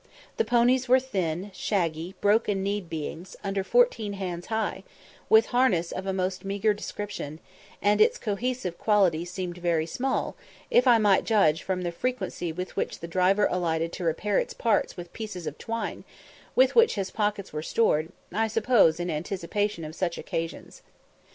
[0.37, 4.83] The ponies were thin, shaggy, broken kneed beings, under fourteen hands high,
[5.29, 7.39] with harness of a most meagre description,
[7.83, 10.35] and its cohesive qualities seemed very small,
[10.71, 14.55] if I might judge from the frequency with which the driver alighted to repair its
[14.55, 16.03] parts with pieces of twine,
[16.55, 20.81] with which his pockets were stored, I suppose in anticipation of such occasions.